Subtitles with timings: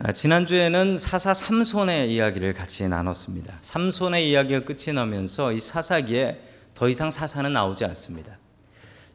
[0.00, 3.58] 아, 지난주에는 사사 삼손의 이야기를 같이 나눴습니다.
[3.62, 6.40] 삼손의 이야기가 끝이 나면서 이 사사기에
[6.72, 8.38] 더 이상 사사는 나오지 않습니다.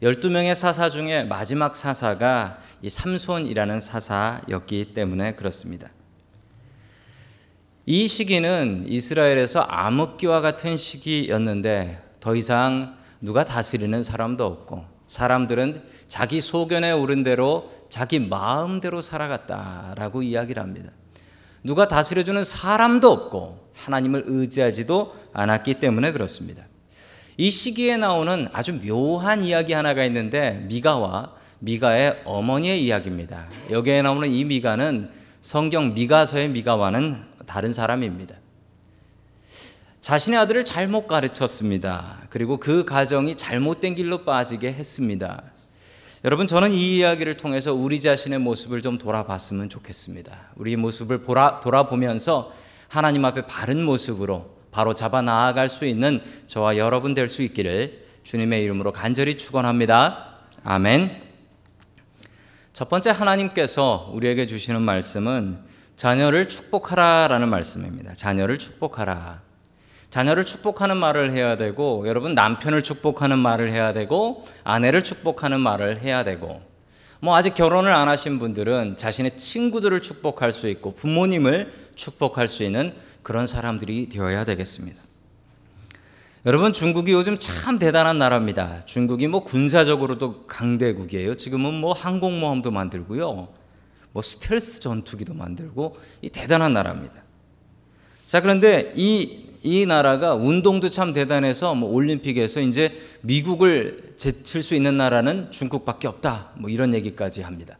[0.01, 5.89] 12명의 사사 중에 마지막 사사가 이 삼손이라는 사사였기 때문에 그렇습니다.
[7.85, 16.91] 이 시기는 이스라엘에서 암흑기와 같은 시기였는데 더 이상 누가 다스리는 사람도 없고 사람들은 자기 소견에
[16.91, 20.89] 오른 대로 자기 마음대로 살아갔다라고 이야기를 합니다.
[21.63, 26.63] 누가 다스려주는 사람도 없고 하나님을 의지하지도 않았기 때문에 그렇습니다.
[27.37, 33.45] 이 시기에 나오는 아주 묘한 이야기 하나가 있는데 미가와 미가의 어머니의 이야기입니다.
[33.69, 38.33] 여기에 나오는 이 미가는 성경 미가서의 미가와는 다른 사람입니다.
[40.01, 42.23] 자신의 아들을 잘못 가르쳤습니다.
[42.31, 45.52] 그리고 그 가정이 잘못된 길로 빠지게 했습니다.
[46.25, 50.51] 여러분 저는 이 이야기를 통해서 우리 자신의 모습을 좀 돌아봤으면 좋겠습니다.
[50.55, 52.53] 우리 모습을 보라, 돌아보면서
[52.87, 58.63] 하나님 앞에 바른 모습으로 바로 잡아 나아갈 수 있는 저와 여러분 될 수 있기를 주님의
[58.63, 60.37] 이름으로 간절히 축원합니다.
[60.63, 61.21] 아멘.
[62.71, 65.59] 첫 번째 하나님께서 우리에게 주시는 말씀은
[65.97, 68.13] 자녀를 축복하라라는 말씀입니다.
[68.13, 69.41] 자녀를 축복하라.
[70.13, 76.23] 자녀를 축복하는 말을 해야 되고 여러분 남편을 축복하는 말을 해야 되고 아내를 축복하는 말을 해야
[76.23, 76.61] 되고
[77.19, 82.93] 뭐 아직 결혼을 안 하신 분들은 자신의 친구들을 축복할 수 있고 부모님을 축복할 수 있는
[83.23, 85.01] 그런 사람들이 되어야 되겠습니다.
[86.45, 88.85] 여러분 중국이 요즘 참 대단한 나라입니다.
[88.85, 91.33] 중국이 뭐 군사적으로도 강대국이에요.
[91.33, 93.47] 지금은 뭐 항공모함도 만들고요.
[94.11, 97.23] 뭐 스텔스 전투기도 만들고 이 대단한 나라입니다.
[98.27, 104.97] 자 그런데 이 이 나라가 운동도 참 대단해서 뭐 올림픽에서 이제 미국을 제칠 수 있는
[104.97, 106.51] 나라는 중국밖에 없다.
[106.55, 107.77] 뭐 이런 얘기까지 합니다.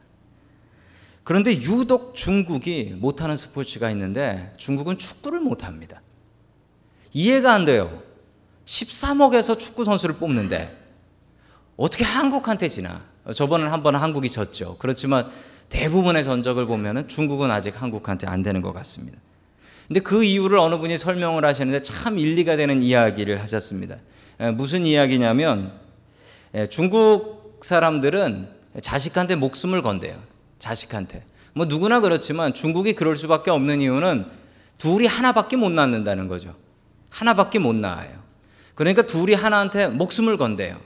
[1.25, 6.02] 그런데 유독 중국이 못하는 스포츠가 있는데 중국은 축구를 못합니다.
[7.12, 8.02] 이해가 안 돼요.
[8.66, 10.78] 13억에서 축구 선수를 뽑는데
[11.75, 13.02] 어떻게 한국한테 지나?
[13.34, 14.78] 저번에 한번 한국이 졌죠.
[14.80, 15.30] 그렇지만
[15.68, 19.18] 대부분의 전적을 보면 중국은 아직 한국한테 안 되는 것 같습니다.
[19.88, 23.97] 근데 그 이유를 어느 분이 설명을 하시는데 참 일리가 되는 이야기를 하셨습니다.
[24.55, 25.71] 무슨 이야기냐면
[26.69, 28.47] 중국 사람들은
[28.81, 30.16] 자식한테 목숨을 건대요.
[30.59, 31.23] 자식한테.
[31.53, 34.25] 뭐 누구나 그렇지만 중국이 그럴 수밖에 없는 이유는
[34.77, 36.55] 둘이 하나밖에 못 낳는다는 거죠.
[37.09, 38.09] 하나밖에 못 낳아요.
[38.73, 40.79] 그러니까 둘이 하나한테 목숨을 건대요.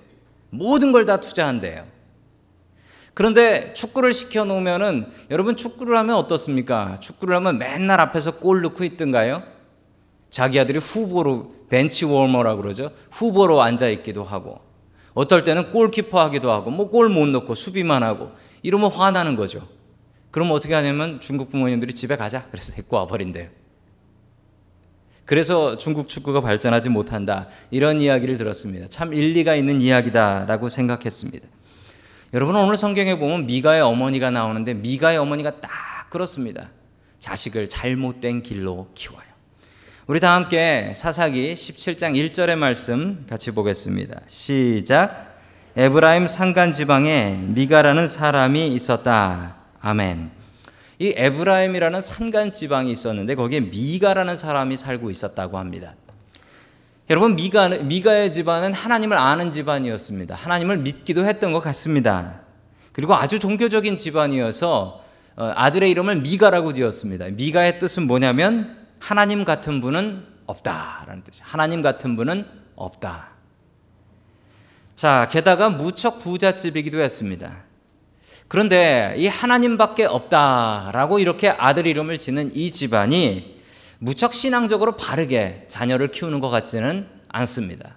[0.49, 1.85] 모든 걸 다 투자한대요.
[3.17, 6.99] 그런데 축구를 시켜 놓으면은 여러분 축구를 하면 어떻습니까?
[6.99, 9.41] 축구를 하면 맨날 앞에서 골 넣고 있던가요?
[10.29, 12.91] 자기 아들이 후보로 벤치 워머라고 그러죠.
[13.09, 14.59] 후보로 앉아 있기도 하고
[15.15, 19.67] 어떨 때는 골키퍼 하기도 하고 뭐 골 못 넣고 수비만 하고 이러면 화나는 거죠.
[20.29, 22.45] 그럼 어떻게 하냐면 중국 부모님들이 집에 가자.
[22.51, 23.49] 그래서 데리고 와 버린대요.
[25.25, 27.47] 그래서 중국 축구가 발전하지 못한다.
[27.71, 28.89] 이런 이야기를 들었습니다.
[28.89, 31.56] 참 일리가 있는 이야기다라고 생각했습니다.
[32.33, 36.69] 여러분 오늘 성경에 보면 미가의 어머니가 나오는데 미가의 어머니가 딱 그렇습니다.
[37.19, 39.23] 자식을 잘못된 길로 키워요.
[40.07, 44.21] 우리 다 함께 사사기 17장 1절의 말씀 같이 보겠습니다.
[44.27, 45.37] 시작.
[45.77, 49.55] 에브라임 산간 지방에 미가라는 사람이 있었다.
[49.79, 50.31] 아멘.
[50.99, 55.93] 이 에브라임이라는 산간 지방이 있었는데 거기에 미가라는 사람이 살고 있었다고 합니다.
[57.09, 60.35] 여러분 미가 미가의 집안은 하나님을 아는 집안이었습니다.
[60.35, 62.41] 하나님을 믿기도 했던 것 같습니다.
[62.91, 65.03] 그리고 아주 종교적인 집안이어서
[65.37, 67.27] 어, 아들의 이름을 미가라고 지었습니다.
[67.27, 71.41] 미가의 뜻은 뭐냐면 하나님 같은 분은 없다라는 뜻이.
[71.45, 72.45] 하나님 같은 분은
[72.75, 73.29] 없다.
[74.95, 77.55] 자, 게다가 무척 부잣집이기도 했습니다.
[78.49, 83.56] 그런데 이 하나님밖에 없다라고 이렇게 아들 이름을 짓는 이 집안이
[83.99, 87.95] 무척 신앙적으로 바르게 자녀를 키우는 것 같지는 않습니다.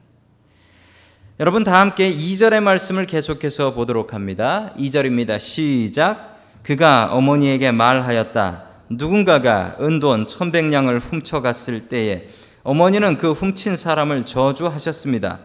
[1.38, 4.72] 여러분 다 함께 2절의 말씀을 계속해서 보도록 합니다.
[4.78, 5.38] 2절입니다.
[5.38, 6.38] 시작.
[6.62, 8.64] 그가 어머니에게 말하였다.
[8.90, 12.28] 누군가가 은돈 천백냥을 훔쳐갔을 때에
[12.62, 15.38] 어머니는 그 훔친 사람을 저주하셨습니다.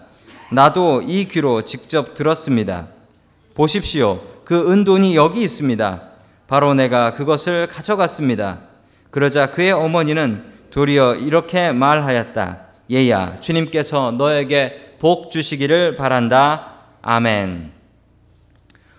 [0.52, 2.88] 나도 이 귀로 직접 들었습니다.
[3.54, 4.22] 보십시오.
[4.44, 6.02] 그 은돈이 여기 있습니다.
[6.48, 8.60] 바로 내가 그것을 가져갔습니다.
[9.16, 12.66] 그러자 그의 어머니는 도리어 이렇게 말하였다.
[12.92, 16.74] 얘야, 주님께서 너에게 복 주시기를 바란다.
[17.02, 17.72] 아멘.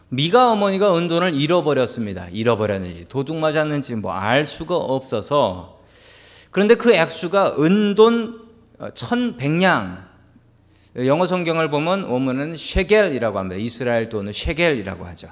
[0.08, 2.28] 미가 어머니가 은돈을 잃어버렸습니다.
[2.32, 5.80] 잃어버렸는지 도둑 맞았는지 뭐 알 수가 없어서
[6.50, 8.40] 그런데 그 액수가 은돈
[8.78, 9.98] 1100냥
[11.04, 13.60] 영어 성경을 보면 원문은 쉐겔이라고 합니다.
[13.60, 15.28] 이스라엘 돈은 쉐겔이라고 하죠.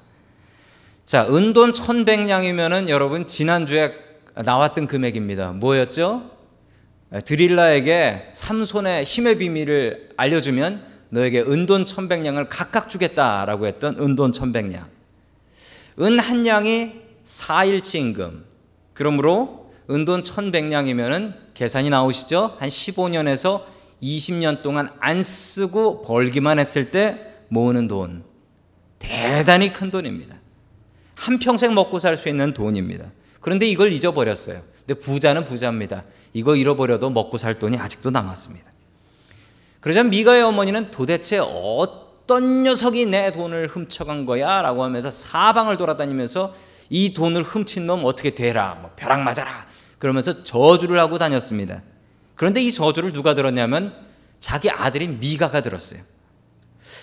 [1.07, 4.04] 자, 은돈 1100냥이면은 여러분 지난주에
[4.35, 5.53] 나왔던 금액입니다.
[5.53, 6.31] 뭐였죠?
[7.25, 14.89] 드릴라에게 삼손의 힘의 비밀을 알려주면 너에게 은돈 천백냥을 각각 주겠다라고 했던 은돈 천백냥.
[16.01, 16.93] 은 한 양이
[17.25, 18.45] 4일치 임금.
[18.95, 22.57] 그러므로 은돈 천백냥이면은 계산이 나오시죠?
[22.59, 23.63] 한 15년에서
[24.03, 28.25] 20년 동안 안 쓰고 벌기만 했을 때 모으는 돈.
[28.99, 30.37] 대단히 큰 돈입니다.
[31.15, 33.13] 한평생 먹고 살 수 있는 돈입니다.
[33.45, 34.63] 그런데 이걸 잊어버렸어요.
[34.87, 36.05] 근데 부자는 부자입니다.
[36.33, 38.65] 이거 잃어버려도 먹고 살 돈이 아직도 남았습니다.
[39.81, 44.63] 그러자 미가의 어머니는 도대체 어떤 녀석이 내 돈을 훔쳐간 거야?
[44.63, 46.55] 라고 하면서 사방을 돌아다니면서
[46.89, 48.79] 이 돈을 훔친 놈 어떻게 되라?
[48.81, 49.67] 뭐 벼락 맞아라.
[49.99, 51.83] 그러면서 저주를 하고 다녔습니다.
[52.37, 53.95] 그런데 이 저주를 누가 들었냐면
[54.41, 56.01] 자기 아들인 미가가 들었어요.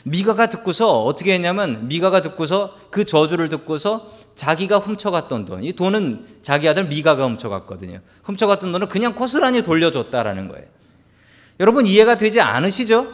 [0.06, 6.68] 미가가 듣고서 어떻게 했냐면 미가가 듣고서 그 저주를 듣고서 자기가 훔쳐갔던 돈, 이 돈은 자기
[6.68, 8.00] 아들 미가가 훔쳐갔거든요.
[8.24, 10.66] 훔쳐갔던 돈을 그냥 고스란히 돌려줬다라는 거예요.
[11.60, 13.08] 여러분 이해가 되지 않으시죠?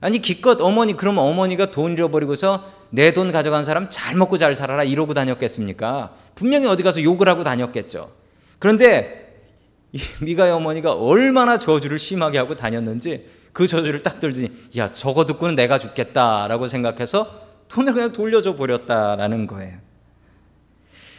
[0.00, 4.84] 아니 기껏 어머니 그러면 어머니가 돈 잃어버리고서 내 돈 가져간 사람 잘 먹고 잘 살아라
[4.84, 6.14] 이러고 다녔겠습니까?
[6.36, 8.12] 분명히 어디 가서 욕을 하고 다녔겠죠.
[8.60, 9.42] 그런데
[10.20, 15.78] 미가의 어머니가 얼마나 저주를 심하게 하고 다녔는지 그 저주를 딱 들더니 야 저거 듣고는 내가
[15.78, 19.78] 죽겠다라고 생각해서 돈을 그냥 돌려줘 버렸다라는 거예요.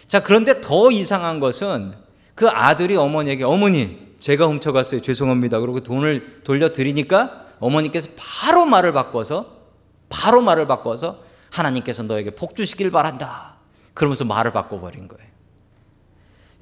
[0.08, 1.94] 자 그런데 더 이상한 것은
[2.36, 9.56] 그 아들이 어머니에게 어머니 제가 훔쳐갔어요 죄송합니다 그러고 돈을 돌려드리니까 어머니께서 바로 말을 바꿔서
[10.10, 13.56] 바로 말을 바꿔서 하나님께서 너에게 복주시길 바란다
[13.94, 15.26] 그러면서 말을 바꿔버린 거예요.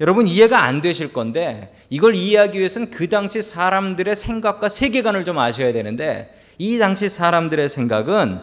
[0.00, 5.72] 여러분 이해가 안 되실 건데 이걸 이해하기 위해서는 그 당시 사람들의 생각과 세계관을 좀 아셔야
[5.72, 8.40] 되는데 이 당시 사람들의 생각은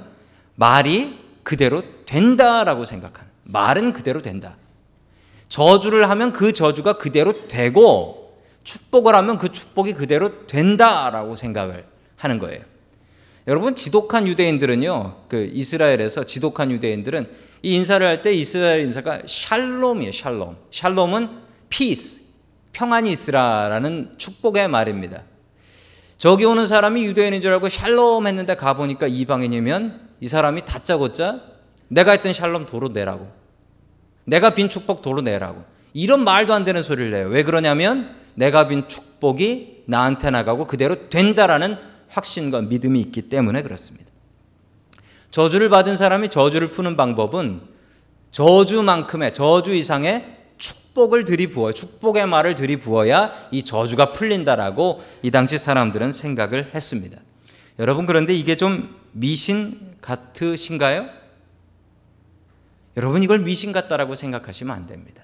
[0.56, 4.56] 말이 그대로 된다라고 생각하는 말은 그대로 된다.
[5.51, 12.62] 저주를 하면 그 저주가 그대로 되고 축복을 하면 그 축복이 그대로 된다라고 생각을 하는 거예요.
[13.48, 15.24] 여러분 지독한 유대인들은요.
[15.27, 17.30] 그 이스라엘에서 지독한 유대인들은
[17.63, 20.13] 이 인사를 할 때 이스라엘 인사가 샬롬이에요.
[20.13, 20.56] 샬롬.
[20.71, 21.30] 샬롬은
[21.68, 22.21] peace,
[22.71, 25.24] 평안이 있으라라는 축복의 말입니다.
[26.18, 31.42] 저기 오는 사람이 유대인인 줄 알고 샬롬 했는데 가보니까 이방인이면 이 사람이 다짜고짜
[31.89, 33.40] 내가 했던 샬롬 도로 내라고.
[34.25, 35.63] 내가 빈 축복 도로 내라고.
[35.94, 37.27] 이런 말도 안 되는 소리를 내요.
[37.27, 41.77] 왜 그러냐면 내가 빈 축복이 나한테 나가고 그대로 된다라는
[42.09, 44.09] 확신과 믿음이 있기 때문에 그렇습니다.
[45.31, 47.62] 저주를 받은 사람이 저주를 푸는 방법은
[48.31, 56.71] 저주만큼의 저주 이상의 축복을 들이부어 축복의 말을 들이부어야 이 저주가 풀린다라고 이 당시 사람들은 생각을
[56.75, 57.17] 했습니다.
[57.79, 61.20] 여러분 그런데 이게 좀 미신 같으신가요?
[62.97, 65.23] 여러분 이걸 미신 같다라고 생각하시면 안 됩니다.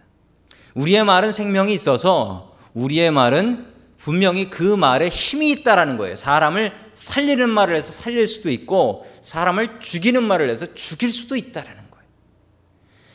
[0.74, 6.16] 우리의 말은 생명이 있어서 우리의 말은 분명히 그 말에 힘이 있다라는 거예요.
[6.16, 12.06] 사람을 살리는 말을 해서 살릴 수도 있고 사람을 죽이는 말을 해서 죽일 수도 있다라는 거예요.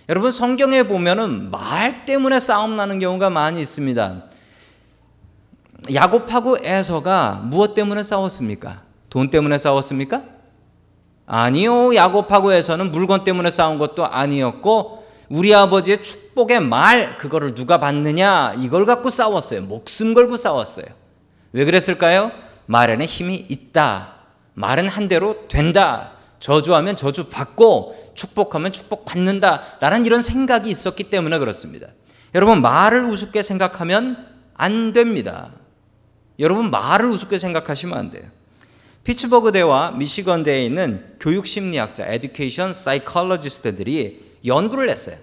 [0.08, 4.24] 여러분 성경에 보면은 말 때문에 싸움 나는 경우가 많이 있습니다.
[5.94, 8.82] 야곱하고 에서가 무엇 때문에 싸웠습니까?
[9.08, 10.31] 돈 때문에 싸웠습니까?
[11.26, 11.94] 아니요.
[11.94, 18.84] 야곱하고 에서는 물건 때문에 싸운 것도 아니었고 우리 아버지의 축복의 말 그거를 누가 받느냐 이걸
[18.84, 19.62] 갖고 싸웠어요.
[19.62, 20.86] 목숨 걸고 싸웠어요.
[21.52, 22.32] 왜 그랬을까요?
[22.66, 24.14] 말에는 힘이 있다.
[24.54, 26.12] 말은 한 대로 된다.
[26.38, 29.62] 저주하면 저주 받고 축복하면 축복 받는다.
[29.80, 31.86] 라는 이런 생각이 있었기 때문에 그렇습니다.
[32.34, 35.50] 여러분 말을 우습게 생각하면 안 됩니다.
[36.38, 38.24] 여러분 말을 우습게 생각하시면 안 돼요.
[39.04, 45.16] 피츠버그대와 미시건대에 있는 교육심리학자, education psychologist들이 연구를 했어요.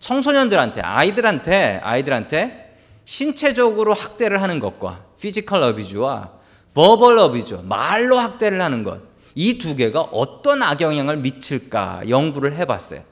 [0.00, 6.32] 청소년들한테 아이들한테 아이들한테 신체적으로 학대를 하는 것과 physical abuse와
[6.74, 13.02] verbal abuse 말로 학대를 하는 것 이 두 개가 어떤 악영향을 미칠까 연구를 해봤어요.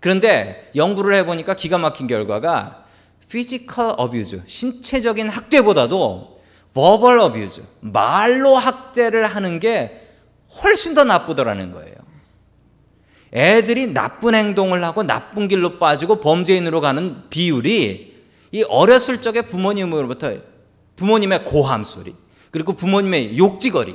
[0.00, 2.84] 그런데 연구를 해보니까 기가 막힌 결과가
[3.28, 6.39] physical abuse 신체적인 학대보다도
[6.74, 10.08] verbal abuse 말로 학대를 하는 게
[10.62, 11.94] 훨씬 더 나쁘더라는 거예요.
[13.32, 18.10] 애들이 나쁜 행동을 하고 나쁜 길로 빠지고 범죄인으로 가는 비율이
[18.52, 20.34] 이 어렸을 적에 부모님으로부터
[20.96, 22.14] 부모님의 고함 소리
[22.50, 23.94] 그리고 부모님의 욕지거리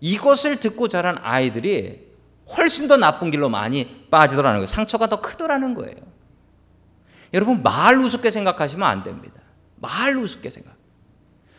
[0.00, 2.06] 이것을 듣고 자란 아이들이
[2.56, 4.66] 훨씬 더 나쁜 길로 많이 빠지더라는 거예요.
[4.66, 5.96] 상처가 더 크더라는 거예요.
[7.34, 9.40] 여러분 말 우습게 생각하시면 안 됩니다.
[9.76, 10.74] 말 우습게 생각.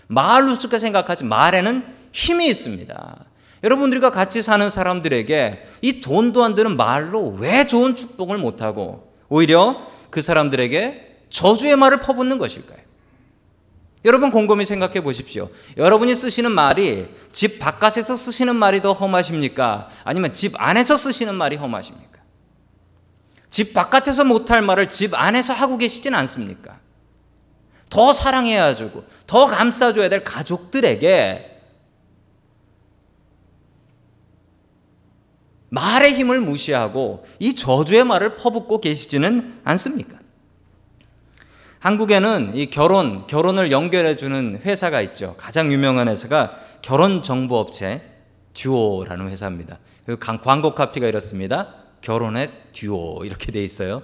[0.07, 3.25] 말 우습게 생각하지 말에는 힘이 있습니다.
[3.63, 10.21] 여러분들과 같이 사는 사람들에게 이 돈도 안 드는 말로 왜 좋은 축복을 못하고 오히려 그
[10.21, 12.87] 사람들에게 저주의 말을 퍼붓는 것일까요?
[14.05, 15.49] 여러분 곰곰이 생각해 보십시오.
[15.75, 19.89] 여러분이 쓰시는 말이 집 바깥에서 쓰시는 말이 더 험하십니까?
[20.03, 22.21] 아니면 집 안에서 쓰시는 말이 험하십니까?
[23.49, 26.79] 집 바깥에서 못할 말을 집 안에서 하고 계시진 않습니까?
[27.89, 31.57] 더 사랑해야 주고, 더 감싸줘야 될 가족들에게
[35.69, 40.17] 말의 힘을 무시하고 이 저주의 말을 퍼붓고 계시지는 않습니까?
[41.79, 45.35] 한국에는 이 결혼, 결혼을 연결해주는 회사가 있죠.
[45.37, 48.01] 가장 유명한 회사가 결혼정보업체
[48.53, 49.77] 듀오라는 회사입니다.
[50.41, 51.75] 광고 카피가 이렇습니다.
[52.01, 54.01] 결혼의 듀오 이렇게 돼 있어요.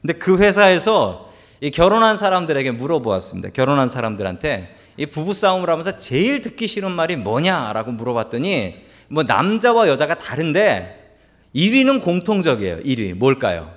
[0.00, 1.31] 근데 그 회사에서
[1.62, 3.50] 이 결혼한 사람들에게 물어보았습니다.
[3.50, 10.16] 결혼한 사람들한테 이 부부 싸움을 하면서 제일 듣기 싫은 말이 뭐냐라고 물어봤더니 뭐 남자와 여자가
[10.16, 11.20] 다른데
[11.54, 12.78] 1위는 공통적이에요.
[12.78, 13.72] 1위 뭘까요?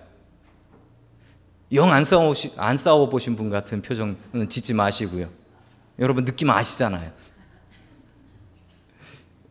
[1.73, 5.29] 영 안 싸워 안 싸워 보신 분 같은 표정은 짓지 마시고요.
[5.99, 7.11] 여러분 느낌 아시잖아요.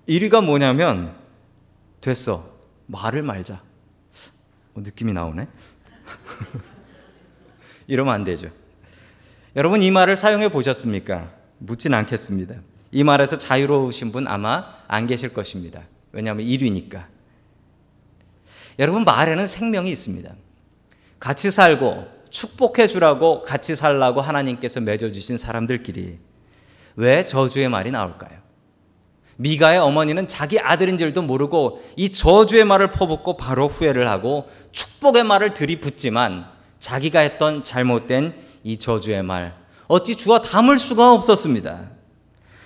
[0.09, 1.15] 1위가 뭐냐면
[2.01, 2.45] 됐어
[2.87, 3.63] 말을 말자.
[4.75, 5.47] 어, 느낌이 나오네.
[7.87, 8.49] 이러면 안 되죠.
[9.57, 11.31] 여러분 이 말을 사용해 보셨습니까?
[11.59, 12.57] 묻진 않겠습니다.
[12.93, 15.83] 이 말에서 자유로우신 분 아마 안 계실 것입니다.
[16.13, 17.07] 왜냐하면 1위니까.
[18.79, 20.33] 여러분, 말에는 생명이 있습니다.
[21.19, 26.19] 같이 살고 축복해 주라고 같이 살라고 하나님께서 맺어 주신 사람들끼리
[26.97, 28.45] 왜 저주의 말이 나올까요?
[29.37, 35.55] 미가의 어머니는 자기 아들인 줄도 모르고 이 저주의 말을 퍼붓고 바로 후회를 하고 축복의 말을
[35.55, 36.47] 들이붓지만
[36.85, 39.57] 자기가 했던 잘못된 이 저주의 말
[39.89, 41.89] 어찌 주어 담을 수가 없었습니다.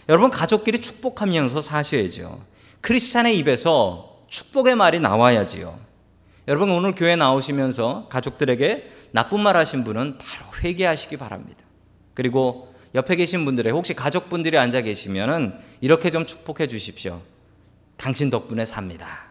[0.09, 2.45] 여러분 가족끼리 축복하면서 사셔야죠.
[2.81, 5.79] 크리스찬의 입에서 축복의 말이 나와야지요.
[6.49, 11.61] 여러분 오늘 교회 나오시면서 가족들에게 나쁜 말 하신 분은 바로 회개하시기 바랍니다.
[12.15, 17.21] 그리고 옆에 계신 분들의 혹시 가족분들이 앉아 계시면은 이렇게 좀 축복해 주십시오.
[17.97, 19.29] 당신 덕분에 삽니다.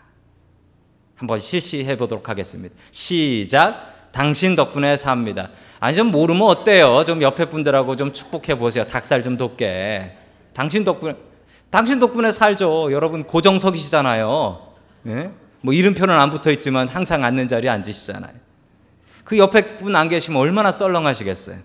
[1.16, 2.74] 한번 실시해 보도록 하겠습니다.
[2.92, 3.97] 시작.
[4.18, 5.50] 당신 덕분에 삽니다.
[5.80, 7.04] 아니 좀 모르면 어때요?
[7.06, 8.84] 좀 옆에 분들하고 좀 축복해 보세요.
[8.88, 10.18] 닭살 좀 돋게.
[10.54, 11.14] 당신 덕분에
[11.70, 12.92] 당신 덕분에 살죠.
[12.92, 14.74] 여러분 고정석이시잖아요.
[15.10, 15.30] 예?
[15.62, 18.34] 뭐 이름표는 안 붙어 있지만 항상 앉는 자리에 앉으시잖아요.
[19.24, 21.58] 그 옆에 분 안 계시면 얼마나 썰렁하시겠어요.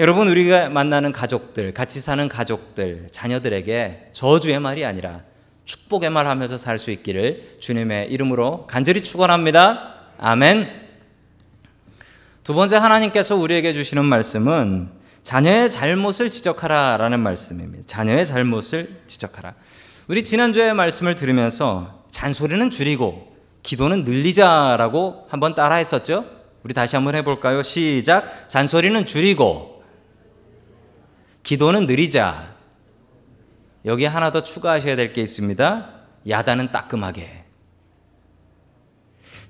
[0.00, 5.20] 여러분 우리가 만나는 가족들, 같이 사는 가족들, 자녀들에게 저주의 말이 아니라
[5.64, 9.94] 축복의 말 하면서 살 수 있기를 주님의 이름으로 간절히 축원합니다.
[10.18, 10.87] 아멘.
[12.48, 14.88] 두 번째 하나님께서 우리에게 주시는 말씀은
[15.22, 17.84] 자녀의 잘못을 지적하라라는 말씀입니다.
[17.86, 19.52] 자녀의 잘못을 지적하라.
[20.06, 26.24] 우리 지난주에 말씀을 들으면서 잔소리는 줄이고 기도는 늘리자라고 한번 따라 했었죠?
[26.62, 27.62] 우리 다시 한번 해볼까요?
[27.62, 28.48] 시작.
[28.48, 29.84] 잔소리는 줄이고
[31.42, 32.54] 기도는 느리자.
[33.84, 35.90] 여기 하나 더 추가하셔야 될 게 있습니다.
[36.26, 37.44] 야단은 따끔하게.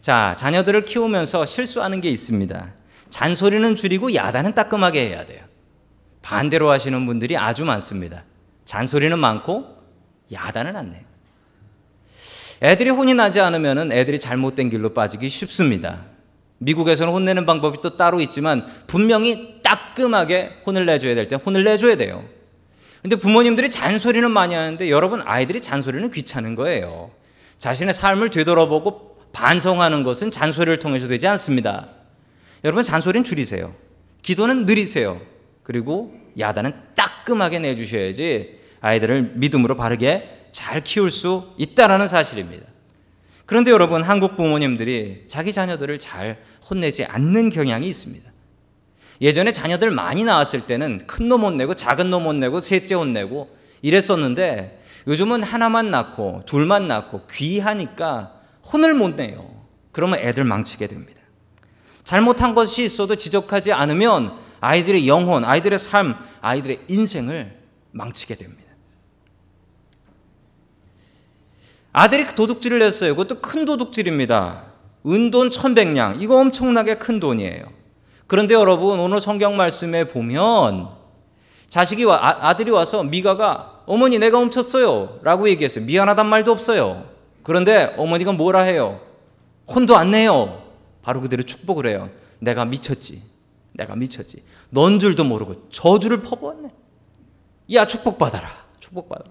[0.01, 2.78] 자, 자녀들을 키우면서 실수하는 게 있습니다.
[3.11, 5.45] 잔소리는 줄이고 야단은 따끔하게 해야 돼요.
[6.23, 8.25] 반대로 하시는 분들이 아주 많습니다.
[8.65, 9.67] 잔소리는 많고
[10.33, 11.03] 야단은 안 내요.
[12.63, 16.01] 애들이 혼이 나지 않으면 애들이 잘못된 길로 빠지기 쉽습니다.
[16.59, 22.25] 미국에서는 혼내는 방법이 또 따로 있지만 분명히 따끔하게 혼을 내줘야 될 때 혼을 내줘야 돼요.
[23.01, 27.13] 근데 부모님들이 잔소리는 많이 하는데 여러분 아이들이 잔소리는 귀찮은 거예요.
[27.59, 31.89] 자신의 삶을 되돌아보고 반성하는 것은 잔소리를 통해서 되지 않습니다.
[32.65, 33.75] 여러분 잔소리는 줄이세요.
[34.23, 35.21] 기도는 느리세요.
[35.63, 42.67] 그리고 야단은 따끔하게 내주셔야지 아이들을 믿음으로 바르게 잘 키울 수 있다라는 사실입니다.
[43.47, 46.39] 그런데 여러분 한국 부모님들이 자기 자녀들을 잘
[46.69, 48.31] 혼내지 않는 경향이 있습니다.
[49.21, 55.43] 예전에 자녀들 많이 낳았을 때는 큰 놈 혼내고 작은 놈 혼내고 셋째 혼내고 이랬었는데 요즘은
[55.43, 58.35] 하나만 낳고 둘만 낳고 귀하니까
[58.73, 59.65] 혼을 못 내요.
[59.93, 61.18] 그러면 애들 망치게 됩니다.
[62.09, 67.55] 잘못한 것이 있어도 지적하지 않으면 아이들의 영혼, 아이들의 삶, 아이들의 인생을
[67.91, 68.65] 망치게 됩니다.
[71.93, 73.15] 아들이 도둑질을 했어요.
[73.15, 74.63] 그것도 큰 도둑질입니다.
[75.07, 76.17] 은돈 천백냥.
[76.23, 77.63] 이거 엄청나게 큰 돈이에요.
[78.27, 80.89] 그런데 여러분, 오늘 성경 말씀에 보면
[81.69, 85.19] 자식이 와, 아, 들이 와서 미가가 어머니 내가 훔쳤어요.
[85.23, 85.85] 라고 얘기했어요.
[85.85, 87.05] 미안하단 말도 없어요.
[87.43, 88.99] 그런데 어머니가 뭐라 해요?
[89.67, 90.68] 혼도 안 내요.
[91.09, 92.11] 바로 그대로 축복을 해요.
[92.39, 93.23] 내가 미쳤지.
[93.73, 94.43] 내가 미쳤지.
[94.69, 96.69] 넌 줄도 모르고 저주를 퍼부었네.
[97.73, 98.47] 야, 축복받아라.
[98.79, 99.31] 축복받아라.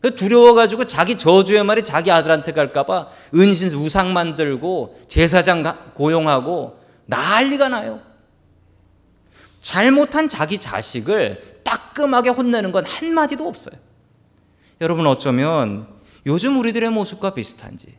[0.00, 5.64] 그 두려워가지고 자기 저주의 말이 자기 아들한테 갈까봐 은신 우상 만들고 제사장
[5.94, 8.00] 고용하고 난리가 나요.
[9.60, 13.74] 잘못한 자기 자식을 따끔하게 혼내는 건 한마디도 없어요.
[14.80, 15.88] 여러분 어쩌면
[16.24, 17.98] 요즘 우리들의 모습과 비슷한지.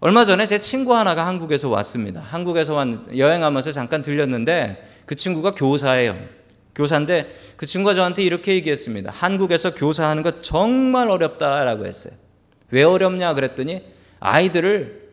[0.00, 2.20] 얼마 전에 제 친구 하나가 한국에서 왔습니다.
[2.20, 6.16] 한국에서 왔, 여행하면서 잠깐 들렸는데 그 친구가 교사예요.
[6.74, 9.10] 교사인데 그 친구가 저한테 이렇게 얘기했습니다.
[9.10, 12.12] 한국에서 교사하는 거 정말 어렵다라고 했어요.
[12.70, 13.82] 왜 어렵냐 그랬더니
[14.20, 15.06] 아이들을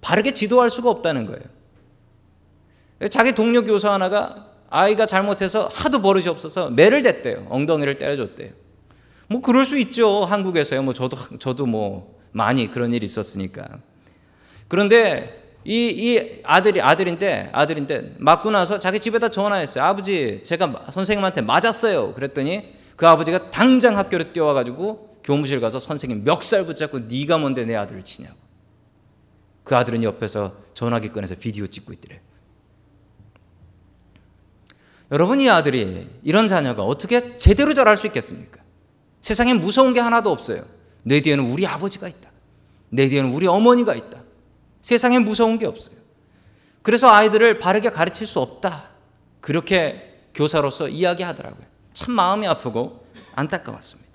[0.00, 1.42] 바르게 지도할 수가 없다는 거예요.
[3.10, 7.46] 자기 동료 교사 하나가 아이가 잘못해서 하도 버릇이 없어서 매를 댔대요.
[7.48, 8.50] 엉덩이를 때려줬대요.
[9.28, 10.24] 뭐 그럴 수 있죠.
[10.24, 10.82] 한국에서요.
[10.82, 13.78] 뭐 저도 저도 뭐 많이 그런 일이 있었으니까.
[14.68, 19.82] 그런데 이, 이 아들이 아들인데 아들인데 맞고 나서 자기 집에다 전화했어요.
[19.84, 22.14] 아버지, 제가 선생님한테 맞았어요.
[22.14, 28.02] 그랬더니 그 아버지가 당장 학교로 뛰어와가지고 교무실 가서 선생님 멱살 붙잡고 네가 뭔데 내 아들을
[28.02, 28.36] 치냐고.
[29.64, 32.20] 그 아들은 옆에서 전화기 꺼내서 비디오 찍고 있더래.
[35.10, 38.60] 여러분 이 아들이 이런 자녀가 어떻게 제대로 자랄 수 있겠습니까?
[39.22, 40.64] 세상에 무서운 게 하나도 없어요.
[41.02, 42.30] 내 뒤에는 우리 아버지가 있다.
[42.90, 44.23] 내 뒤에는 우리 어머니가 있다.
[44.84, 45.96] 세상에 무서운 게 없어요.
[46.82, 48.90] 그래서 아이들을 바르게 가르칠 수 없다.
[49.40, 51.64] 그렇게 교사로서 이야기하더라고요.
[51.94, 54.12] 참 마음이 아프고 안타까웠습니다.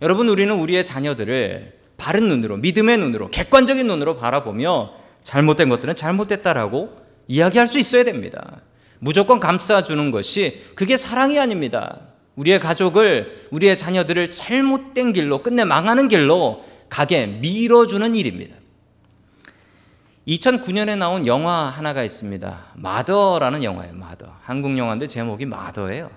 [0.00, 4.92] 여러분, 우리는 우리의 자녀들을 바른 눈으로, 믿음의 눈으로, 객관적인 눈으로 바라보며
[5.24, 8.60] 잘못된 것들은 잘못됐다라고 이야기할 수 있어야 됩니다.
[9.00, 11.98] 무조건 감싸주는 것이 그게 사랑이 아닙니다.
[12.36, 18.54] 우리의 가족을, 우리의 자녀들을 잘못된 길로, 끝내 망하는 길로 가게 밀어주는 일입니다.
[20.26, 22.58] 2009년에 나온 영화 하나가 있습니다.
[22.74, 23.94] 마더라는 영화예요.
[23.94, 24.34] 마더.
[24.42, 26.10] 한국 영화인데 제목이 마더예요.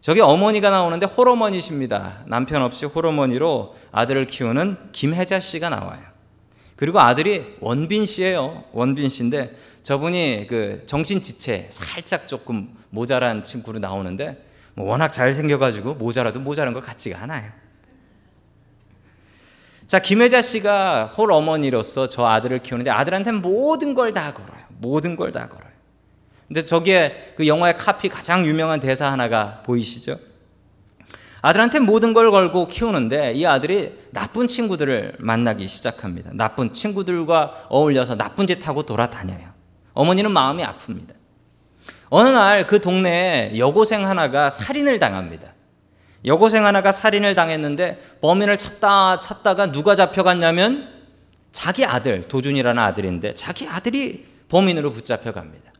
[0.00, 2.24] 저기 어머니가 나오는데 홀어머니십니다.
[2.26, 6.02] 남편 없이 홀어머니로 아들을 키우는 김혜자 씨가 나와요.
[6.76, 8.64] 그리고 아들이 원빈 씨예요.
[8.72, 14.44] 원빈 씨인데 저분이 그 정신 지체 살짝 조금 모자란 친구로 나오는데
[14.74, 17.50] 뭐 워낙 잘 생겨가지고 모자라도 모자란 것 같지가 않아요.
[19.86, 24.60] 자, 김혜자 씨가 홀 어머니로서 저 아들을 키우는데 아들한테 모든 걸 다 걸어요.
[24.78, 25.72] 모든 걸 다 걸어요.
[26.48, 30.18] 근데 저기에 그 영화의 카피 가장 유명한 대사 하나가 보이시죠?
[31.42, 36.30] 아들한테 모든 걸 걸고 키우는데 이 아들이 나쁜 친구들을 만나기 시작합니다.
[36.32, 39.52] 나쁜 친구들과 어울려서 나쁜 짓 하고 돌아다녀요.
[39.92, 41.12] 어머니는 마음이 아픕니다.
[42.08, 45.52] 어느 날 그 동네에 여고생 하나가 살인을 당합니다.
[46.24, 50.88] 여고생 하나가 살인을 당했는데 범인을 찾다 찾다가 누가 잡혀갔냐면
[51.52, 55.72] 자기 아들 도준이라는 아들인데 자기 아들이 범인으로 붙잡혀갑니다.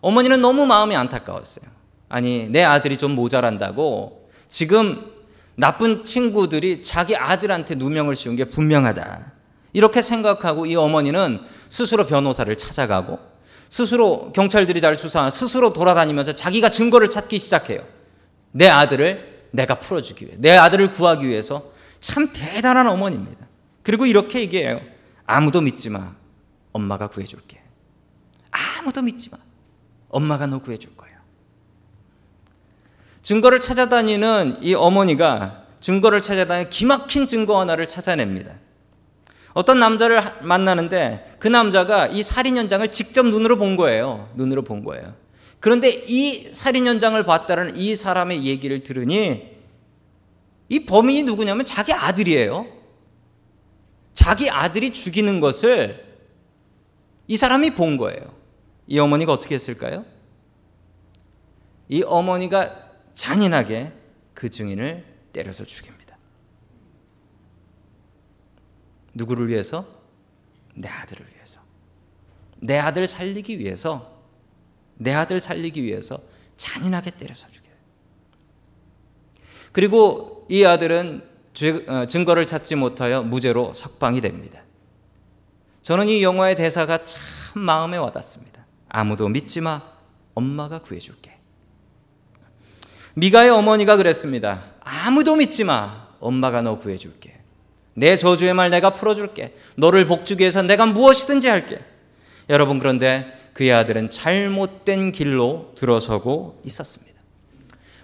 [0.00, 1.64] 어머니는 너무 마음이 안타까웠어요.
[2.08, 5.12] 아니 내 아들이 좀 모자란다고 지금
[5.56, 9.32] 나쁜 친구들이 자기 아들한테 누명을 씌운 게 분명하다.
[9.72, 13.18] 이렇게 생각하고 이 어머니는 스스로 변호사를 찾아가고
[13.68, 17.82] 스스로 경찰들이 잘 수사한 스스로 돌아다니면서 자기가 증거를 찾기 시작해요.
[18.52, 23.46] 내 아들을 내가 풀어주기 위해, 내 아들을 구하기 위해서 참 대단한 어머니입니다.
[23.82, 24.80] 그리고 이렇게 얘기해요.
[25.26, 26.14] 아무도 믿지 마.
[26.72, 27.60] 엄마가 구해줄게.
[28.50, 29.38] 아무도 믿지 마.
[30.08, 31.10] 엄마가 너 구해줄 거야.
[33.22, 38.56] 증거를 찾아다니는 이 어머니가 증거를 찾아다니 기막힌 증거 하나를 찾아냅니다.
[39.54, 44.30] 어떤 남자를 만나는데 그 남자가 이 살인 현장을 직접 눈으로 본 거예요.
[44.34, 45.14] 눈으로 본 거예요.
[45.60, 49.56] 그런데 이 살인 현장을 봤다는 이 사람의 얘기를 들으니
[50.68, 52.66] 이 범인이 누구냐면 자기 아들이에요.
[54.12, 56.04] 자기 아들이 죽이는 것을
[57.26, 58.34] 이 사람이 본 거예요.
[58.86, 60.04] 이 어머니가 어떻게 했을까요?
[61.88, 63.92] 이 어머니가 잔인하게
[64.34, 66.16] 그 증인을 때려서 죽입니다.
[69.14, 69.86] 누구를 위해서?
[70.74, 71.60] 내 아들을 위해서.
[72.60, 74.17] 내 아들 살리기 위해서
[74.98, 76.20] 내 아들 살리기 위해서
[76.56, 77.72] 잔인하게 때려서 죽여요.
[79.72, 81.22] 그리고 이 아들은
[81.88, 84.62] 어, 증거를 찾지 못하여 무죄로 석방이 됩니다.
[85.82, 87.20] 저는 이 영화의 대사가 참
[87.54, 88.66] 마음에 와닿습니다.
[88.88, 89.82] 아무도 믿지 마.
[90.34, 91.38] 엄마가 구해줄게.
[93.14, 94.62] 미가의 어머니가 그랬습니다.
[94.80, 96.08] 아무도 믿지 마.
[96.20, 97.40] 엄마가 너 구해줄게.
[97.94, 99.56] 내 저주의 말 내가 풀어줄게.
[99.76, 101.80] 너를 복주기 위해서 내가 무엇이든지 할게.
[102.48, 107.18] 여러분, 그런데 그의 아들은 잘못된 길로 들어서고 있었습니다.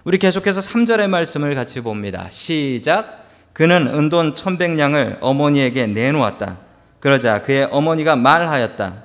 [0.03, 2.27] 우리 계속해서 3절의 말씀을 같이 봅니다.
[2.29, 3.25] 시작.
[3.53, 6.57] 그는 은돈 천백냥을 어머니에게 내놓았다.
[6.99, 9.03] 그러자 그의 어머니가 말하였다.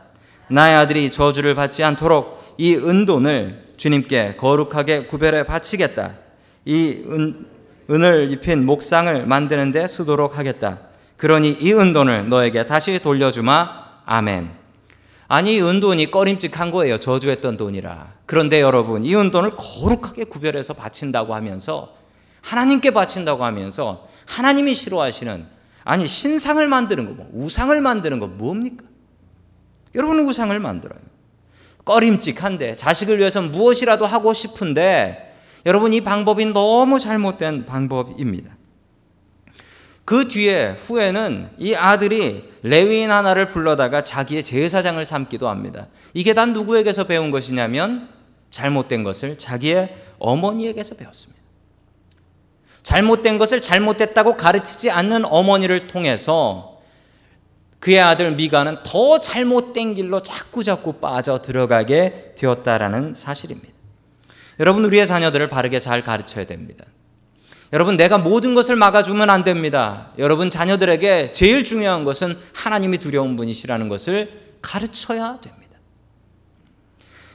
[0.48, 6.14] 나의 아들이 저주를 받지 않도록 이 은돈을 주님께 거룩하게 구별해 바치겠다.
[6.64, 7.46] 이 은,
[7.88, 10.80] 은을 입힌 목상을 만드는데 쓰도록 하겠다.
[11.16, 14.02] 그러니 이 은돈을 너에게 다시 돌려주마.
[14.04, 14.59] 아멘.
[15.32, 16.98] 아니 은돈이 꺼림직한 거예요.
[16.98, 18.14] 저주했던 돈이라.
[18.26, 21.94] 그런데 여러분 이 은돈을 거룩하게 구별해서 바친다고 하면서
[22.42, 25.46] 하나님께 바친다고 하면서 하나님이 싫어하시는
[25.84, 28.84] 아니 신상을 만드는 거, 뭐, 우상을 만드는 거 뭡니까?
[29.94, 30.98] 여러분 우상을 만들어요.
[31.84, 38.56] 꺼림직한데 자식을 위해서 무엇이라도 하고 싶은데 여러분 이 방법이 너무 잘못된 방법입니다.
[40.04, 45.86] 그 뒤에 후에는 이 아들이 레위인 하나를 불러다가 자기의 제사장을 삼기도 합니다.
[46.14, 48.08] 이게 단 누구에게서 배운 것이냐면
[48.50, 51.40] 잘못된 것을 자기의 어머니에게서 배웠습니다.
[52.82, 56.80] 잘못된 것을 잘못됐다고 가르치지 않는 어머니를 통해서
[57.78, 63.72] 그의 아들 미가는 더 잘못된 길로 자꾸 자꾸 빠져 들어가게 되었다라는 사실입니다.
[64.58, 66.84] 여러분 우리의 자녀들을 바르게 잘 가르쳐야 됩니다.
[67.72, 70.12] 여러분, 내가 모든 것을 막아주면 안 됩니다.
[70.18, 75.60] 여러분, 자녀들에게 제일 중요한 것은 하나님이 두려운 분이시라는 것을 가르쳐야 됩니다.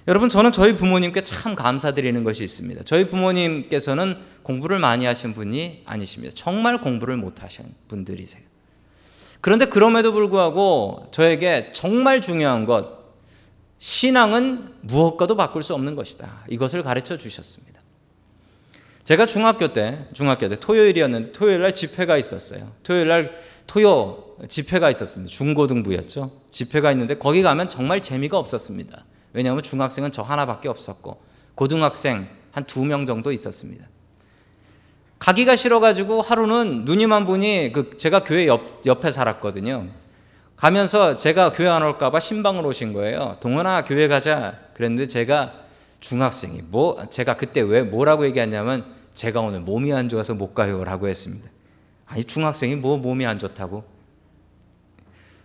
[0.07, 2.83] 여러분, 저는 저희 부모님께 참 감사드리는 것이 있습니다.
[2.83, 6.33] 저희 부모님께서는 공부를 많이 하신 분이 아니십니다.
[6.35, 8.43] 정말 공부를 못 하신 분들이세요.
[9.41, 13.05] 그런데 그럼에도 불구하고 저에게 정말 중요한 것,
[13.77, 16.45] 신앙은 무엇과도 바꿀 수 없는 것이다.
[16.49, 17.74] 이것을 가르쳐 주셨습니다.
[19.05, 22.71] 제가 중학교 때, 중학교 때 토요일이었는데 토요일 날 집회가 있었어요.
[22.83, 23.35] 토요일 날
[23.67, 25.31] 토요 집회가 있었습니다.
[25.31, 26.31] 중고등부였죠.
[26.49, 29.05] 집회가 있는데 거기 가면 정말 재미가 없었습니다.
[29.33, 31.21] 왜냐하면 중학생은 저 하나밖에 없었고
[31.55, 33.85] 고등학생 한 두 명 정도 있었습니다.
[35.19, 39.87] 가기가 싫어가지고 하루는 누님 한 분이 그 제가 교회 옆, 옆에 살았거든요.
[40.55, 43.37] 가면서 제가 교회 안 올까봐 신방을 오신 거예요.
[43.39, 44.59] 동원아 교회 가자.
[44.73, 45.53] 그랬는데 제가
[45.99, 51.49] 중학생이 뭐 제가 그때 왜 뭐라고 얘기했냐면 제가 오늘 몸이 안 좋아서 못 가요라고 했습니다.
[52.05, 53.83] 아니 중학생이 뭐 몸이 안 좋다고?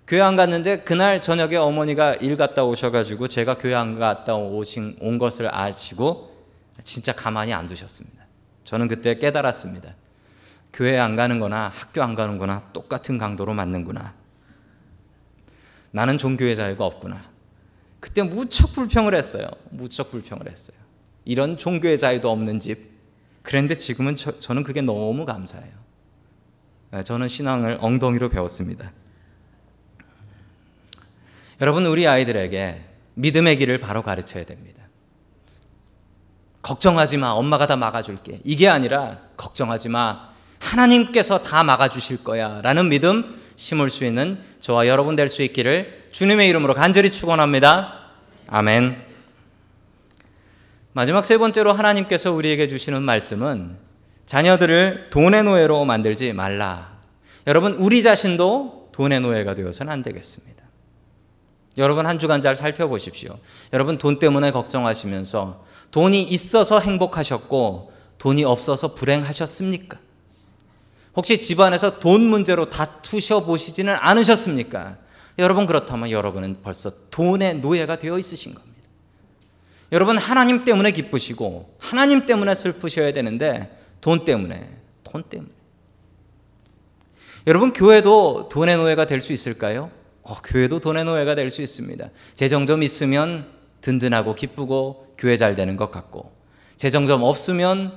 [0.07, 5.19] 교회 안 갔는데 그날 저녁에 어머니가 일 갔다 오셔가지고 제가 교회 안 갔다 오신 온
[5.19, 6.37] 것을 아시고
[6.83, 8.27] 진짜 가만히 안 두셨습니다.
[8.65, 9.95] 저는 그때 깨달았습니다.
[10.73, 14.15] 교회 안 가는 거나 학교 안 가는 거나 똑같은 강도로 맞는구나.
[15.93, 17.23] 나는 종교의 자유가 없구나.
[18.01, 19.47] 그때 무척 불평을 했어요.
[19.71, 20.77] 무척 불평을 했어요.
[21.25, 22.90] 이런 종교의 자유도 없는 집.
[23.43, 25.73] 그런데 지금은 저, 저는 그게 너무 감사해요.
[26.93, 28.93] 네, 저는 신앙을 엉덩이로 배웠습니다.
[31.61, 34.83] 여러분, 우리 아이들에게 믿음의 길을 바로 가르쳐야 됩니다.
[36.63, 37.31] 걱정하지 마.
[37.31, 38.41] 엄마가 다 막아줄게.
[38.45, 40.31] 이게 아니라 걱정하지 마.
[40.59, 42.61] 하나님께서 다 막아주실 거야.
[42.63, 48.11] 라는 믿음 심을 수 있는 저와 여러분 될 수 있기를 주님의 이름으로 간절히 축원합니다.
[48.47, 49.10] 아멘.
[50.93, 53.77] 마지막 세 번째로 하나님께서 우리에게 주시는 말씀은
[54.27, 56.99] 자녀들을 돈의 노예로 만들지 말라.
[57.47, 60.63] 여러분 우리 자신도 돈의 노예가 되어서는 안 되겠습니다.
[61.79, 63.39] 여러분 한 주간 잘 살펴보십시오.
[63.73, 69.99] 여러분 돈 때문에 걱정하시면서 돈이 있어서 행복하셨고 돈이 없어서 불행하셨습니까?
[71.17, 74.97] 혹시 집안에서 돈 문제로 다투셔 보시지는 않으셨습니까?
[75.39, 78.70] 여러분 그렇다면 여러분은 벌써 돈의 노예가 되어 있으신 겁니다.
[79.93, 84.71] 여러분 하나님 때문에 기쁘시고 하나님 때문에 슬프셔야 되는데 돈 때문에
[85.05, 85.51] 돈 때문에
[87.47, 89.91] 여러분 교회도 돈의 노예가 될 수 있을까요?
[90.23, 92.09] 어, 교회도 돈의 노예가 될 수 있습니다.
[92.35, 93.47] 재정 좀 있으면
[93.81, 96.33] 든든하고 기쁘고 교회 잘 되는 것 같고
[96.77, 97.93] 재정 좀 없으면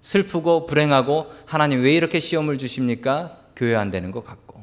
[0.00, 3.38] 슬프고 불행하고 하나님 왜 이렇게 시험을 주십니까?
[3.56, 4.62] 교회 안 되는 것 같고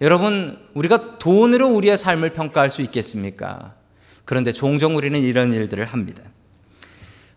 [0.00, 3.74] 여러분, 우리가 돈으로 우리의 삶을 평가할 수 있겠습니까?
[4.24, 6.22] 그런데 종종 우리는 이런 일들을 합니다.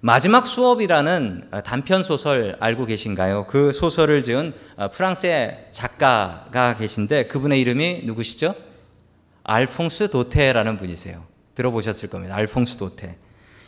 [0.02, 3.48] 마지막 수업이라는 단편 소설 알고 계신가요?
[3.48, 4.54] 그 소설을 지은
[4.94, 8.54] 프랑스의 작가가 계신데 그분의 이름이 누구시죠?
[9.44, 11.24] 알퐁스 도테라는 분이세요.
[11.56, 12.36] 들어보셨을 겁니다.
[12.36, 13.18] 알퐁스 도테.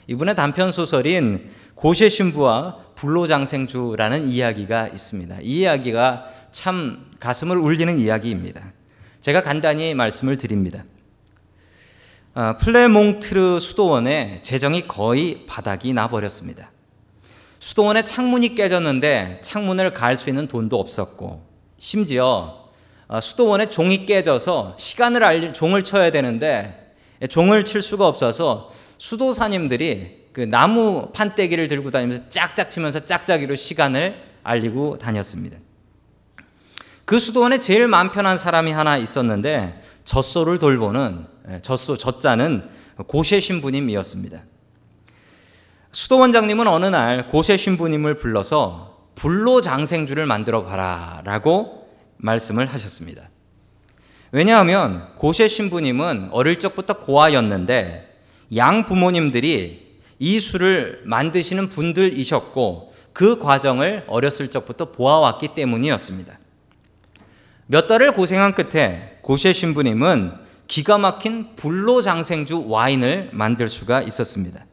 [0.07, 5.37] 이분의 단편 소설인 고셰 신부와 불로장생주라는 이야기가 있습니다.
[5.41, 8.73] 이 이야기가 참 가슴을 울리는 이야기입니다.
[9.21, 10.83] 제가 간단히 말씀을 드립니다.
[12.39, 16.69] 아, 플레몽트르 수도원의 재정이 거의 바닥이 나버렸습니다.
[17.59, 21.43] 수도원의 창문이 깨졌는데 창문을 갈 수 있는 돈도 없었고
[21.77, 22.69] 심지어
[23.07, 26.93] 아, 수도원의 종이 깨져서 시간을 알릴 종을 쳐야 되는데
[27.27, 34.99] 종을 칠 수가 없어서 수도사님들이 그 나무 판때기를 들고 다니면서 짝짝 치면서 짝짝이로 시간을 알리고
[34.99, 35.57] 다녔습니다.
[37.03, 42.69] 그 수도원에 제일 마음 편한 사람이 하나 있었는데 젖소를 돌보는 예, 젖소 젖자는
[43.07, 44.41] 고세 신부님이었습니다.
[45.91, 53.29] 수도 원장님은 어느 날 고세 신부님을 불러서 불로 장생주를 만들어 봐라라고 말씀을 하셨습니다.
[54.31, 58.15] 왜냐하면 고세 신부님은 어릴 적부터 고아였는데
[58.55, 66.39] 양 부모님들이 이 술을 만드시는 분들이셨고 그 과정을 어렸을 적부터 보아왔기 때문이었습니다.
[67.65, 70.31] 몇 달을 고생한 끝에 고세 신부님은
[70.69, 74.63] 기가 막힌 불로장생주 와인을 만들 수가 있었습니다.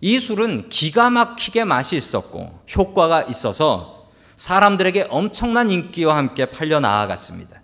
[0.00, 7.62] 이 술은 기가 막히게 맛이 있었고 효과가 있어서 사람들에게 엄청난 인기와 함께 팔려 나아갔습니다.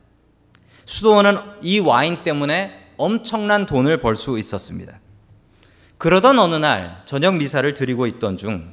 [0.85, 5.01] 수도원은 이 와인 때문에 엄청난 돈을 벌 수 있었습니다.
[5.99, 8.73] 그러던 어느 날 저녁 미사를 드리고 있던 중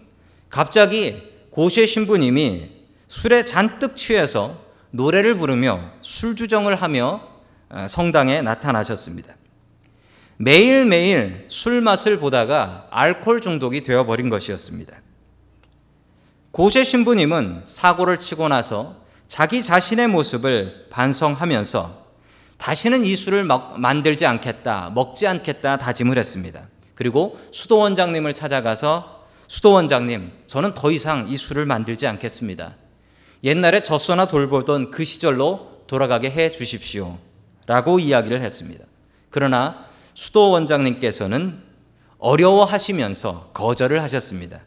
[0.51, 2.69] 갑자기 고시의 신부님이
[3.07, 7.21] 술에 잔뜩 취해서 노래를 부르며 술주정을 하며
[7.69, 9.36] 어, 성당에 나타나셨습니다.
[10.38, 15.01] 매일매일 술 맛을 보다가 알코올 중독이 되어버린 것이었습니다.
[16.51, 22.01] 고세 신부님은 사고를 치고 나서 자기 자신의 모습을 반성하면서
[22.58, 23.45] 다시는 이 술을
[23.77, 26.67] 만들지 않겠다, 먹지 않겠다 다짐을 했습니다.
[26.95, 32.75] 그리고 수도원장님을 찾아가서 수도원장님, 저는 더 이상 이 술을 만들지 않겠습니다.
[33.43, 37.17] 옛날에 젖소나 돌보던 그 시절로 돌아가게 해 주십시오.
[37.65, 38.86] 라고 이야기를 했습니다.
[39.30, 41.60] 그러나 수도 원장님께서는
[42.19, 44.62] 어려워하시면서 거절을 하셨습니다.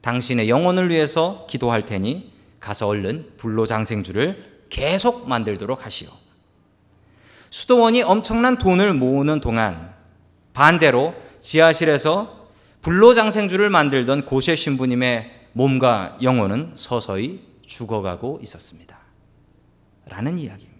[0.00, 6.08] 당신의 영혼을 위해서 기도할 테니 가서 얼른 불로장생주를 계속 만들도록 하시오.
[7.50, 9.94] 수도원이 엄청난 돈을 모으는 동안
[10.52, 12.48] 반대로 지하실에서
[12.82, 18.98] 불로장생주를 만들던 고세 신부님의 몸과 영혼은 서서히 죽어가고 있었습니다.
[20.06, 20.78] 라는 이야기입니다.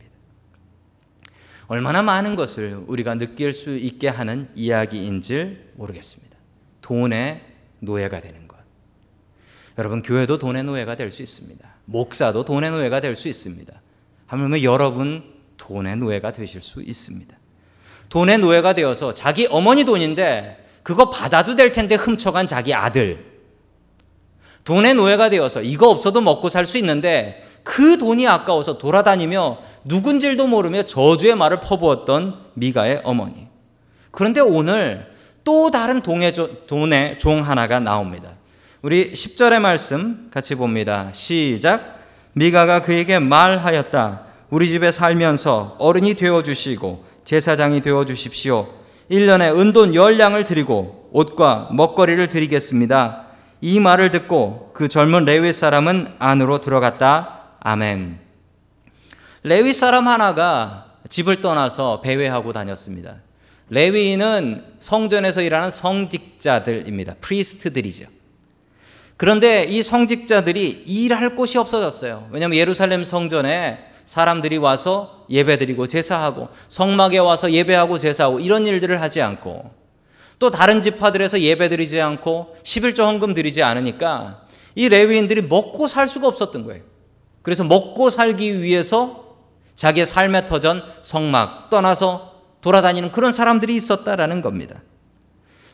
[1.68, 6.37] 얼마나 많은 것을 우리가 느낄 수 있게 하는 이야기인지 모르겠습니다.
[6.81, 7.44] 돈의
[7.81, 8.57] 노예가 되는 것.
[9.77, 11.68] 여러분, 교회도 돈의 노예가 될 수 있습니다.
[11.85, 13.81] 목사도 돈의 노예가 될 수 있습니다.
[14.27, 17.37] 하물며 여러분 돈의 노예가 되실 수 있습니다.
[18.09, 23.38] 돈의 노예가 되어서 자기 어머니 돈인데 그거 받아도 될 텐데 훔쳐간 자기 아들.
[24.64, 30.85] 돈의 노예가 되어서 이거 없어도 먹고 살 수 있는데 그 돈이 아까워서 돌아다니며 누군지도 모르며
[30.85, 33.47] 저주의 말을 퍼부었던 미가의 어머니.
[34.11, 35.07] 그런데 오늘
[35.44, 36.33] 또 다른 동의,
[36.66, 38.31] 돈의 종 하나가 나옵니다.
[38.83, 41.11] 우리 10절의 말씀 같이 봅니다.
[41.12, 41.99] 시작.
[42.35, 44.25] 미가가 그에게 말하였다.
[44.51, 48.68] 우리 집에 살면서 어른이 되어 주시고 제사장이 되어 주십시오.
[49.11, 53.28] 1년에 은돈 열량을 드리고 옷과 먹거리를 드리겠습니다.
[53.61, 57.40] 이 말을 듣고 그 젊은 레위 사람은 안으로 들어갔다.
[57.61, 58.18] 아멘.
[59.42, 63.16] 레위 사람 하나가 집을 떠나서 배회하고 다녔습니다.
[63.71, 67.16] 레위인은 성전에서 일하는 성직자들입니다.
[67.20, 68.07] priest들이죠.
[69.16, 72.29] 그런데 이 성직자들이 일할 곳이 없어졌어요.
[72.31, 79.78] 왜냐하면 예루살렘 성전에 사람들이 와서 예배드리고 제사하고 성막에 와서 예배하고 제사하고 이런 일들을 하지 않고
[80.38, 84.42] 또 다른 지파들에서 예배드리지 않고 11조 헌금 드리지 않으니까
[84.74, 86.83] 이 레위인들이 먹고 살 수가 없었던 거예요.
[87.42, 89.37] 그래서 먹고 살기 위해서
[89.74, 94.83] 자기의 삶의 터전 성막 떠나서 돌아다니는 그런 사람들이 있었다라는 겁니다.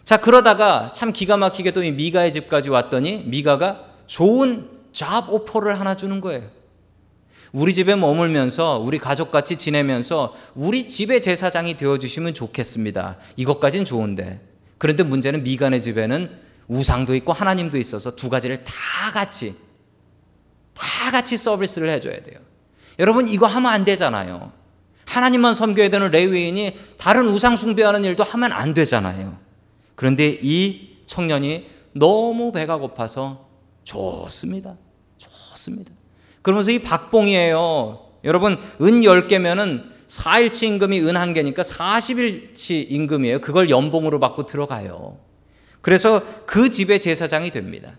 [0.05, 6.21] 자, 그러다가 참 기가 막히게도 이 미가의 집까지 왔더니 미가가 좋은 잡 오퍼를 하나 주는
[6.21, 6.43] 거예요.
[7.53, 13.17] 우리 집에 머물면서 우리 가족같이 지내면서 우리 집의 제사장이 되어주시면 좋겠습니다.
[13.37, 14.54] 이것까진 좋은데.
[14.85, 16.31] 그런데 문제는 미간의 집에는
[16.69, 18.75] 우상도 있고 하나님도 있어서 두 가지를 다
[19.15, 19.55] 같이
[20.75, 22.39] 다 같이 서비스를 해줘야 돼요.
[22.99, 24.53] 여러분 이거 하면 안 되잖아요.
[25.07, 29.39] 하나님만 섬겨야 되는 레위인이 다른 우상 숭배하는 일도 하면 안 되잖아요.
[29.95, 33.49] 그런데 이 청년이 너무 배가 고파서
[33.85, 34.77] 좋습니다.
[35.17, 35.93] 좋습니다.
[36.43, 38.07] 그러면서 이 박봉이에요.
[38.25, 43.41] 여러분 은 10개면은 4일치 임금이 은 한 개니까 40일치 임금이에요.
[43.41, 45.19] 그걸 연봉으로 받고 들어가요.
[45.81, 47.93] 그래서 그 집의 제사장이 됩니다.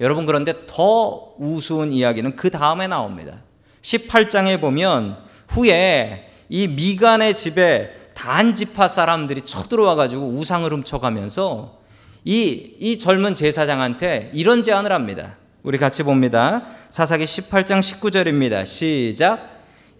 [0.00, 3.42] 여러분 그런데 더 우스운 이야기는 그 다음에 나옵니다.
[3.82, 11.78] 18장에 보면 후에 이 미간의 집에 단지파 사람들이 쳐들어와 가지고 우상을 훔쳐가면서
[12.24, 15.36] 이, 이 젊은 제사장한테 이런 제안을 합니다.
[15.62, 16.62] 우리 같이 봅니다.
[16.90, 18.64] 사사기 18장 19절입니다.
[18.66, 19.49] 시작.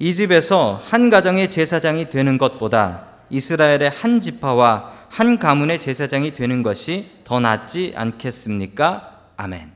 [0.03, 7.11] 이 집에서 한 가정의 제사장이 되는 것보다 이스라엘의 한 지파와 한 가문의 제사장이 되는 것이
[7.23, 9.19] 더 낫지 않겠습니까?
[9.37, 9.71] 아멘.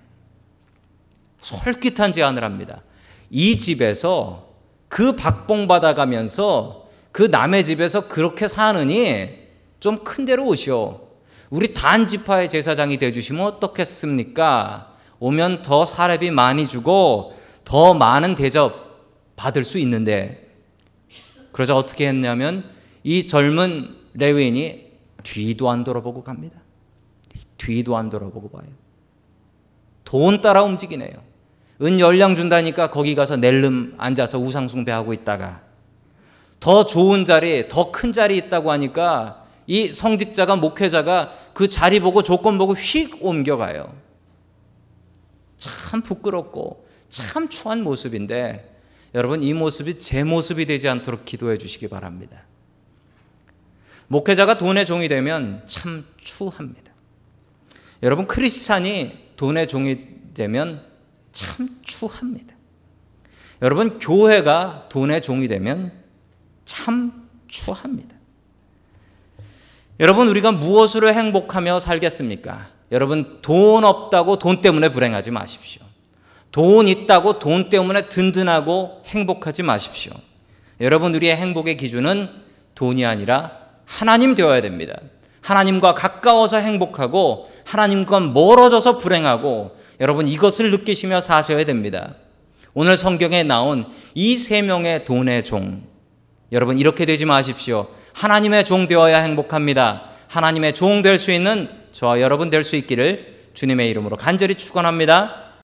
[1.40, 2.80] 솔깃한 제안을 합니다.
[3.28, 4.48] 이 집에서
[4.88, 9.44] 그 박봉 받아가면서 그 남의 집에서 그렇게 사느니
[9.78, 11.00] 좀 큰 데로 오시오.
[11.50, 14.94] 우리 단 지파의 제사장이 되주시면 어떻겠습니까?
[15.18, 18.83] 오면 더 사례비 많이 주고 더 많은 대접
[19.36, 20.50] 받을 수 있는데
[21.52, 22.70] 그러자 어떻게 했냐면
[23.02, 24.92] 이 젊은 레위인이
[25.22, 26.60] 뒤도 안 돌아보고 갑니다.
[27.58, 28.66] 뒤도 안 돌아보고 봐요.
[30.04, 31.12] 돈 따라 움직이네요.
[31.82, 35.62] 은 열량 준다니까 거기 가서 낼름 앉아서 우상숭배하고 있다가
[36.60, 42.58] 더 좋은 자리, 더 큰 자리 있다고 하니까 이 성직자가 목회자가 그 자리 보고 조건
[42.58, 43.94] 보고 휙 옮겨가요.
[45.56, 48.73] 참 부끄럽고 참 추한 모습인데
[49.14, 52.42] 여러분 이 모습이 제 모습이 되지 않도록 기도해 주시기 바랍니다.
[54.08, 56.92] 목회자가 돈의 종이 되면 참 추합니다.
[58.02, 59.96] 여러분 크리스찬이 돈의 종이
[60.34, 60.84] 되면
[61.32, 62.54] 참 추합니다.
[63.62, 65.92] 여러분 교회가 돈의 종이 되면
[66.64, 68.14] 참 추합니다.
[70.00, 72.68] 여러분 우리가 무엇으로 행복하며 살겠습니까?
[72.90, 75.83] 여러분 돈 없다고 돈 때문에 불행하지 마십시오.
[76.54, 80.12] 돈 있다고 돈 때문에 든든하고 행복하지 마십시오.
[80.80, 82.28] 여러분 우리의 행복의 기준은
[82.76, 84.94] 돈이 아니라 하나님 되어야 됩니다.
[85.40, 92.14] 하나님과 가까워서 행복하고 하나님과 멀어져서 불행하고 여러분 이것을 느끼시며 사셔야 됩니다.
[92.72, 95.82] 오늘 성경에 나온 이 세 명의 돈의 종
[96.52, 97.88] 여러분 이렇게 되지 마십시오.
[98.12, 100.04] 하나님의 종 되어야 행복합니다.
[100.28, 105.43] 하나님의 종 될 수 있는 저와 여러분 될 수 있기를 주님의 이름으로 간절히 축원합니다.